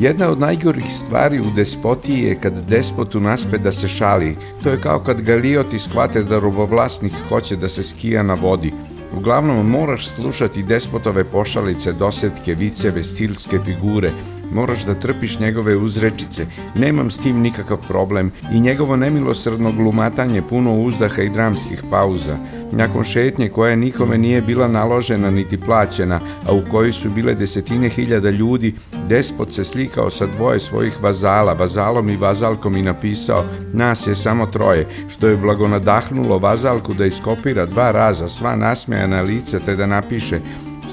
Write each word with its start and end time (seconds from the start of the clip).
Jedna 0.00 0.30
od 0.30 0.40
najgorih 0.40 0.92
stvari 0.92 1.40
u 1.40 1.50
despotiji 1.56 2.22
je 2.22 2.34
kad 2.34 2.52
despotu 2.68 3.20
naspe 3.20 3.58
da 3.58 3.72
se 3.72 3.88
šali. 3.88 4.36
To 4.62 4.70
je 4.70 4.80
kao 4.82 5.00
kad 5.00 5.20
galioti 5.20 5.78
shvate 5.78 6.22
da 6.22 6.38
robovlasnik 6.38 7.12
hoće 7.28 7.56
da 7.56 7.68
se 7.68 7.82
skija 7.82 8.22
na 8.22 8.34
vodi. 8.34 8.72
Uglavnom 9.16 9.70
moraš 9.70 10.08
slušati 10.08 10.62
despotove 10.62 11.24
pošalice, 11.24 11.92
dosetke, 11.92 12.54
viceve, 12.54 13.04
stilske 13.04 13.58
figure, 13.64 14.10
moraš 14.52 14.84
da 14.84 14.94
trpiš 14.94 15.38
njegove 15.38 15.76
uzrečice, 15.76 16.46
nemam 16.74 17.10
s 17.10 17.18
tim 17.18 17.40
nikakav 17.40 17.78
problem 17.88 18.32
i 18.52 18.60
njegovo 18.60 18.96
nemilosrdno 18.96 19.72
glumatanje 19.72 20.42
puno 20.42 20.80
uzdaha 20.80 21.22
i 21.22 21.28
dramskih 21.28 21.82
pauza. 21.90 22.36
Nakon 22.72 23.04
šetnje 23.04 23.48
koja 23.48 23.76
nikome 23.76 24.18
nije 24.18 24.42
bila 24.42 24.68
naložena 24.68 25.30
niti 25.30 25.60
plaćena, 25.60 26.20
a 26.46 26.52
u 26.52 26.62
kojoj 26.70 26.92
su 26.92 27.10
bile 27.10 27.34
desetine 27.34 27.88
hiljada 27.88 28.30
ljudi, 28.30 28.74
despot 29.08 29.52
se 29.52 29.64
slikao 29.64 30.10
sa 30.10 30.26
dvoje 30.26 30.60
svojih 30.60 31.02
vazala, 31.02 31.52
vazalom 31.52 32.08
i 32.08 32.16
vazalkom 32.16 32.76
i 32.76 32.82
napisao 32.82 33.44
nas 33.72 34.06
je 34.06 34.14
samo 34.14 34.46
troje, 34.46 34.86
što 35.08 35.26
je 35.26 35.36
blagonadahnulo 35.36 36.38
vazalku 36.38 36.94
da 36.94 37.06
iskopira 37.06 37.66
dva 37.66 37.90
raza 37.90 38.28
sva 38.28 38.56
nasmejana 38.56 39.22
lica 39.22 39.58
te 39.58 39.76
da 39.76 39.86
napiše 39.86 40.40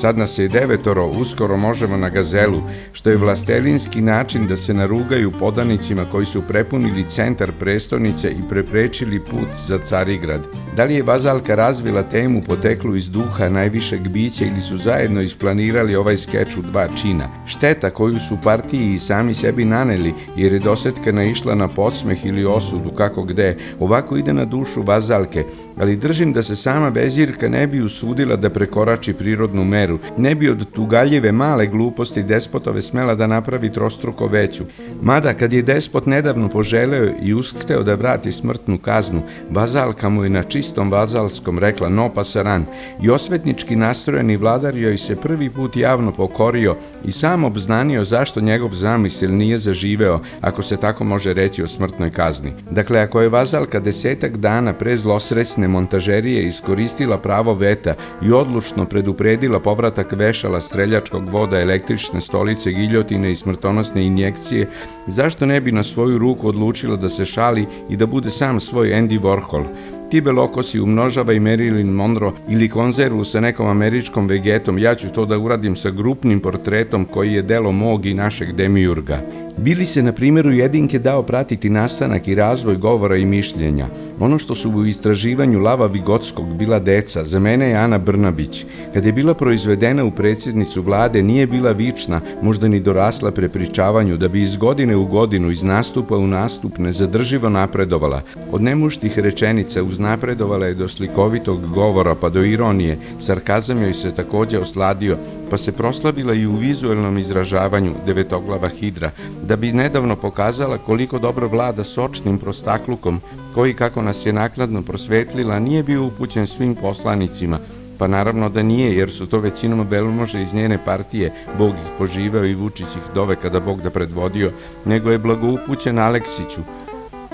Sad 0.00 0.18
nas 0.18 0.38
je 0.38 0.48
devetoro, 0.48 1.06
uskoro 1.06 1.56
možemo 1.56 1.96
na 1.96 2.08
gazelu, 2.08 2.62
što 2.92 3.10
je 3.10 3.16
vlastelinski 3.16 4.00
način 4.00 4.46
da 4.46 4.56
se 4.56 4.74
narugaju 4.74 5.32
podanicima 5.40 6.04
koji 6.12 6.26
su 6.26 6.42
prepunili 6.48 7.04
centar 7.08 7.52
prestonice 7.60 8.30
i 8.30 8.48
preprečili 8.48 9.20
put 9.20 9.48
za 9.66 9.78
Carigrad. 9.78 10.40
Da 10.76 10.84
li 10.84 10.94
je 10.94 11.02
Vazalka 11.02 11.54
razvila 11.54 12.02
temu 12.02 12.42
poteklu 12.42 12.96
iz 12.96 13.10
duha 13.10 13.48
najvišeg 13.48 14.08
bića 14.08 14.44
ili 14.44 14.60
su 14.60 14.76
zajedno 14.76 15.20
isplanirali 15.20 15.96
ovaj 15.96 16.16
skeč 16.16 16.56
u 16.56 16.62
dva 16.62 16.88
čina? 17.02 17.28
Šteta 17.46 17.90
koju 17.90 18.18
su 18.18 18.38
partiji 18.44 18.92
i 18.92 18.98
sami 18.98 19.34
sebi 19.34 19.64
naneli, 19.64 20.14
jer 20.36 20.52
je 20.52 20.58
dosetka 20.58 21.12
naišla 21.12 21.54
na 21.54 21.68
podsmeh 21.68 22.26
ili 22.26 22.44
osudu, 22.44 22.90
kako 22.90 23.22
gde, 23.22 23.56
ovako 23.80 24.16
ide 24.16 24.32
na 24.32 24.44
dušu 24.44 24.82
Vazalke, 24.82 25.44
ali 25.76 25.96
držim 25.96 26.32
da 26.32 26.42
se 26.42 26.56
sama 26.56 26.88
Vezirka 26.88 27.48
ne 27.48 27.66
bi 27.66 27.82
usudila 27.82 28.36
da 28.36 28.50
prekorači 28.50 29.12
prirodnu 29.12 29.64
meru, 29.64 29.85
ne 30.16 30.34
bi 30.34 30.50
od 30.50 30.72
tugaljive 30.72 31.32
male 31.32 31.66
gluposti 31.66 32.22
despotove 32.22 32.82
smela 32.82 33.14
da 33.14 33.26
napravi 33.26 33.72
trostruko 33.72 34.26
veću. 34.26 34.64
Mada 35.02 35.32
kad 35.34 35.52
je 35.52 35.62
despot 35.62 36.06
nedavno 36.06 36.48
poželeo 36.48 37.08
i 37.22 37.34
uskteo 37.34 37.82
da 37.82 37.94
vrati 37.94 38.32
smrtnu 38.32 38.78
kaznu, 38.78 39.22
Vazalka 39.50 40.08
mu 40.08 40.24
je 40.24 40.30
na 40.30 40.42
čistom 40.42 40.90
vazalskom 40.90 41.58
rekla 41.58 41.88
no 41.88 42.08
pasaran 42.14 42.64
i 43.02 43.10
osvetnički 43.10 43.76
nastrojeni 43.76 44.36
vladar 44.36 44.76
joj 44.76 44.98
se 44.98 45.16
prvi 45.16 45.50
put 45.50 45.76
javno 45.76 46.12
pokorio 46.12 46.76
i 47.04 47.12
sam 47.12 47.44
obznanio 47.44 48.04
zašto 48.04 48.40
njegov 48.40 48.70
zamisel 48.74 49.36
nije 49.36 49.58
zaživeo, 49.58 50.20
ako 50.40 50.62
se 50.62 50.76
tako 50.76 51.04
može 51.04 51.34
reći 51.34 51.62
o 51.62 51.68
smrtnoj 51.68 52.10
kazni. 52.10 52.52
Dakle, 52.70 53.00
ako 53.00 53.20
je 53.20 53.28
Vazalka 53.28 53.80
desetak 53.80 54.36
dana 54.36 54.72
pre 54.72 54.96
zlosresne 54.96 55.68
montažerije 55.68 56.44
iskoristila 56.44 57.18
pravo 57.18 57.54
veta 57.54 57.94
i 58.22 58.32
odlučno 58.32 58.84
predupredila 58.84 59.60
povratak 59.76 60.12
vešala 60.12 60.60
streljačkog 60.60 61.28
voda, 61.28 61.60
električne 61.60 62.20
stolice, 62.20 62.72
giljotine 62.72 63.32
i 63.32 63.36
smrtonosne 63.36 64.06
injekcije, 64.06 64.68
zašto 65.06 65.46
ne 65.46 65.60
bi 65.60 65.72
na 65.72 65.82
svoju 65.82 66.18
ruku 66.18 66.48
odlučila 66.48 66.96
da 66.96 67.08
se 67.08 67.24
šali 67.24 67.66
i 67.90 67.96
da 67.96 68.06
bude 68.06 68.30
sam 68.30 68.60
svoj 68.60 68.88
Andy 68.88 69.20
Warhol? 69.20 69.64
Ti 70.10 70.20
belokosi 70.20 70.80
umnožava 70.80 71.32
i 71.32 71.40
Marilyn 71.40 71.92
Monroe 71.92 72.32
ili 72.48 72.68
konzervu 72.68 73.24
sa 73.24 73.40
nekom 73.40 73.66
američkom 73.66 74.26
vegetom, 74.26 74.78
ja 74.78 74.94
ću 74.94 75.08
to 75.08 75.26
da 75.26 75.38
uradim 75.38 75.76
sa 75.76 75.90
grupnim 75.90 76.40
portretom 76.40 77.04
koji 77.04 77.32
je 77.32 77.42
delo 77.42 77.72
mog 77.72 78.06
i 78.06 78.14
našeg 78.14 78.52
demiurga. 78.52 79.45
Bili 79.58 79.86
se 79.86 80.02
na 80.02 80.12
primjeru 80.12 80.52
jedinke 80.52 80.98
dao 80.98 81.22
pratiti 81.22 81.70
nastanak 81.70 82.28
i 82.28 82.34
razvoj 82.34 82.76
govora 82.76 83.16
i 83.16 83.26
mišljenja. 83.26 83.86
Ono 84.20 84.38
što 84.38 84.54
su 84.54 84.70
u 84.70 84.86
istraživanju 84.86 85.60
Lava 85.60 85.86
Vigotskog 85.86 86.56
bila 86.56 86.78
deca, 86.78 87.24
za 87.24 87.38
mene 87.38 87.68
je 87.68 87.76
Ana 87.76 87.98
Brnabić. 87.98 88.64
Kad 88.94 89.04
je 89.04 89.12
bila 89.12 89.34
proizvedena 89.34 90.04
u 90.04 90.10
predsjednicu 90.10 90.82
vlade, 90.82 91.22
nije 91.22 91.46
bila 91.46 91.72
vična, 91.72 92.20
možda 92.42 92.68
ni 92.68 92.80
dorasla 92.80 93.30
prepričavanju, 93.30 94.16
da 94.16 94.28
bi 94.28 94.42
iz 94.42 94.56
godine 94.56 94.96
u 94.96 95.06
godinu, 95.06 95.50
iz 95.50 95.62
nastupa 95.62 96.16
u 96.16 96.26
nastup, 96.26 96.78
nezadrživo 96.78 97.48
napredovala. 97.48 98.22
Od 98.52 98.62
nemuštih 98.62 99.18
rečenica 99.18 99.82
uznapredovala 99.82 100.66
je 100.66 100.74
do 100.74 100.88
slikovitog 100.88 101.66
govora, 101.74 102.14
pa 102.14 102.28
do 102.28 102.44
ironije. 102.44 102.98
Sarkazam 103.20 103.82
joj 103.82 103.94
se 103.94 104.14
takođe 104.14 104.58
osladio, 104.58 105.16
pa 105.50 105.56
se 105.56 105.72
proslavila 105.72 106.34
i 106.34 106.46
u 106.46 106.56
vizuelnom 106.56 107.18
izražavanju 107.18 107.94
devetoglava 108.06 108.68
hidra, 108.68 109.10
da 109.42 109.56
bi 109.56 109.72
nedavno 109.72 110.16
pokazala 110.16 110.78
koliko 110.78 111.18
dobro 111.18 111.48
vlada 111.48 111.84
sočnim 111.84 112.38
prostaklukom, 112.38 113.20
koji, 113.54 113.74
kako 113.74 114.02
nas 114.02 114.26
je 114.26 114.32
nakladno 114.32 114.82
prosvetlila, 114.82 115.58
nije 115.58 115.82
bio 115.82 116.04
upućen 116.04 116.46
svim 116.46 116.74
poslanicima, 116.74 117.58
pa 117.98 118.06
naravno 118.06 118.48
da 118.48 118.62
nije, 118.62 118.96
jer 118.96 119.10
su 119.10 119.26
to 119.26 119.38
većinom 119.38 119.86
belmože 119.86 120.42
iz 120.42 120.54
njene 120.54 120.78
partije, 120.84 121.32
Bog 121.58 121.70
ih 121.70 121.90
poživao 121.98 122.44
i 122.44 122.54
Vučić 122.54 122.86
ih 122.96 123.14
dove 123.14 123.36
kada 123.36 123.60
Bog 123.60 123.82
da 123.82 123.90
predvodio, 123.90 124.52
nego 124.84 125.10
je 125.10 125.18
blagoupućen 125.18 125.98
Aleksiću, 125.98 126.60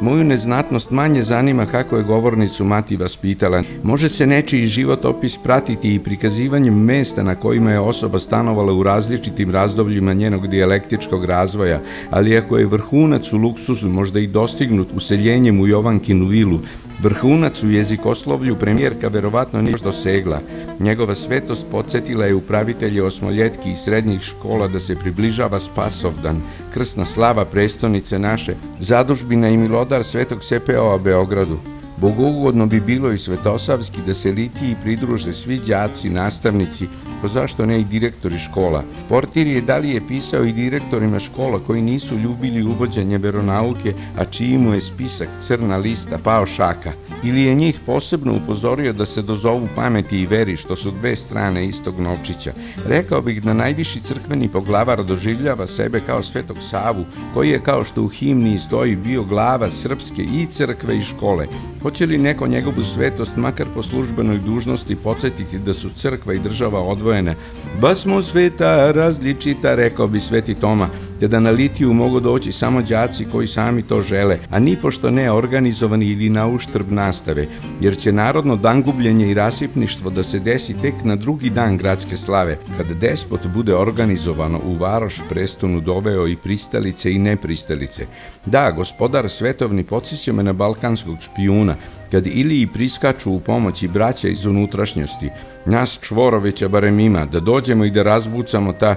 Moju 0.00 0.24
neznatnost 0.24 0.90
manje 0.90 1.22
zanima 1.22 1.66
kako 1.66 1.96
je 1.96 2.02
govornicu 2.02 2.64
mati 2.64 2.96
vaspitala. 2.96 3.62
Može 3.82 4.08
se 4.08 4.26
nečiji 4.26 4.66
životopis 4.66 5.36
pratiti 5.36 5.94
i 5.94 5.98
prikazivanjem 5.98 6.84
mesta 6.84 7.22
na 7.22 7.34
kojima 7.34 7.70
je 7.70 7.80
osoba 7.80 8.18
stanovala 8.18 8.72
u 8.72 8.82
različitim 8.82 9.50
razdobljima 9.50 10.12
njenog 10.12 10.46
dijalektičkog 10.46 11.24
razvoja, 11.24 11.80
ali 12.10 12.36
ako 12.36 12.58
je 12.58 12.66
vrhunac 12.66 13.32
u 13.32 13.36
luksuzu 13.36 13.88
možda 13.88 14.20
i 14.20 14.26
dostignut 14.26 14.88
useljenjem 14.96 15.60
u 15.60 15.66
Jovankinu 15.66 16.26
vilu, 16.26 16.60
Vrhunac 17.02 17.62
u 17.62 17.70
jezikoslovlju 17.70 18.56
premijerka 18.56 19.08
verovatno 19.08 19.62
nije 19.62 19.76
dosegla. 19.84 20.40
Njegova 20.80 21.14
svetost 21.14 21.66
podsjetila 21.70 22.26
je 22.26 22.34
upravitelje 22.34 23.02
osmoljetki 23.02 23.72
i 23.72 23.76
srednjih 23.76 24.20
škola 24.20 24.68
da 24.68 24.80
se 24.80 24.96
približava 24.96 25.60
Spasovdan, 25.60 26.42
krsna 26.74 27.06
slava 27.06 27.44
prestonice 27.44 28.18
naše, 28.18 28.54
zadužbina 28.80 29.48
i 29.48 29.56
milodar 29.56 30.04
svetog 30.04 30.44
Sepeova 30.44 30.98
Beogradu. 30.98 31.58
Bogougodno 31.96 32.66
bi 32.66 32.80
bilo 32.80 33.12
i 33.12 33.18
Svetosavski 33.18 34.00
da 34.06 34.14
se 34.14 34.32
litiji 34.32 34.76
pridruže 34.82 35.32
svi 35.32 35.60
đaci, 35.66 36.10
nastavnici, 36.10 36.86
pa 37.22 37.28
zašto 37.28 37.66
ne 37.66 37.80
i 37.80 37.84
direktori 37.84 38.38
škola. 38.38 38.82
Portir 39.08 39.46
je 39.46 39.60
da 39.60 39.76
li 39.76 39.90
je 39.90 40.00
pisao 40.08 40.44
i 40.44 40.52
direktorima 40.52 41.20
škola 41.20 41.60
koji 41.66 41.82
nisu 41.82 42.18
ljubili 42.18 42.62
uvođenje 42.62 43.18
veronauke, 43.18 43.94
a 44.18 44.24
čiji 44.24 44.58
mu 44.58 44.74
je 44.74 44.80
spisak 44.80 45.28
crna 45.40 45.76
lista 45.76 46.18
pao 46.24 46.46
šaka. 46.46 46.92
Ili 47.24 47.42
je 47.42 47.54
njih 47.54 47.80
posebno 47.86 48.36
upozorio 48.36 48.92
da 48.92 49.06
se 49.06 49.22
dozovu 49.22 49.68
pameti 49.76 50.20
i 50.20 50.26
veri, 50.26 50.56
što 50.56 50.76
su 50.76 50.90
dve 50.90 51.16
strane 51.16 51.66
istog 51.66 52.00
novčića. 52.00 52.52
Rekao 52.86 53.22
bih 53.22 53.42
da 53.42 53.52
najviši 53.52 54.00
crkveni 54.00 54.48
poglavar 54.48 55.04
doživljava 55.04 55.66
sebe 55.66 56.00
kao 56.06 56.22
svetog 56.22 56.56
Savu, 56.60 57.04
koji 57.34 57.50
je 57.50 57.62
kao 57.62 57.84
što 57.84 58.02
u 58.02 58.08
himni 58.08 58.58
stoji 58.58 58.96
bio 58.96 59.24
glava 59.24 59.70
srpske 59.70 60.22
i 60.22 60.46
crkve 60.46 60.98
i 60.98 61.02
škole, 61.02 61.46
Hoće 61.86 62.06
li 62.06 62.18
neko 62.18 62.46
njegovu 62.46 62.84
svetost, 62.84 63.36
makar 63.36 63.66
po 63.74 63.82
službenoj 63.82 64.38
dužnosti, 64.38 64.96
podsjetiti 64.96 65.58
da 65.58 65.74
su 65.74 65.90
crkva 65.90 66.34
i 66.34 66.38
država 66.38 66.80
odvojene? 66.80 67.34
Ba 67.80 67.94
smo 67.94 68.22
sveta 68.22 68.92
različita, 68.92 69.74
rekao 69.74 70.06
bi 70.06 70.20
sveti 70.20 70.54
Toma, 70.54 70.88
te 71.20 71.28
da 71.28 71.40
na 71.40 71.50
litiju 71.50 71.92
mogu 71.92 72.20
doći 72.20 72.52
samo 72.52 72.82
đaci 72.82 73.24
koji 73.32 73.46
sami 73.46 73.82
to 73.82 74.02
žele, 74.02 74.38
a 74.50 74.58
ni 74.58 74.76
pošto 74.82 75.10
ne 75.10 75.32
organizovani 75.32 76.06
ili 76.06 76.30
na 76.30 76.46
uštrb 76.46 76.92
nastave, 76.92 77.46
jer 77.80 77.96
će 77.96 78.12
narodno 78.12 78.56
dangubljenje 78.56 79.30
i 79.30 79.34
rasipništvo 79.34 80.10
da 80.10 80.24
se 80.24 80.38
desi 80.38 80.74
tek 80.82 80.94
na 81.04 81.16
drugi 81.16 81.50
dan 81.50 81.76
gradske 81.76 82.16
slave, 82.16 82.58
kada 82.76 82.94
despot 82.94 83.46
bude 83.54 83.74
organizovano 83.74 84.60
u 84.64 84.74
varoš 84.74 85.20
prestonu 85.28 85.80
doveo 85.80 86.26
i 86.28 86.36
pristalice 86.36 87.12
i 87.12 87.18
nepristalice. 87.18 88.06
Da, 88.46 88.70
gospodar 88.70 89.30
svetovni 89.30 89.84
podsjeća 89.84 90.32
me 90.32 90.42
na 90.42 90.52
balkanskog 90.52 91.16
špijuna, 91.20 91.76
kad 92.10 92.26
Iliji 92.26 92.66
priskaču 92.66 93.32
u 93.32 93.40
pomoći 93.40 93.88
braća 93.88 94.28
iz 94.28 94.44
unutrašnjosti, 94.44 95.30
nas 95.66 95.98
čvorovića 96.02 96.68
barem 96.68 97.00
ima, 97.00 97.26
da 97.26 97.40
dođemo 97.40 97.84
i 97.84 97.90
da 97.90 98.02
razbucamo 98.02 98.72
ta 98.72 98.96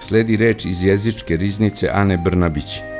Sledi 0.00 0.36
reč 0.36 0.64
iz 0.64 0.84
jezičke 0.84 1.36
riznice 1.36 1.90
Ane 1.92 2.16
Brnabić. 2.16 2.97